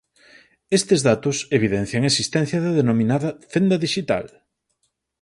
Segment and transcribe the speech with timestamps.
[0.77, 4.25] Estes datos evidencian a existencia da denominada fenda dixital.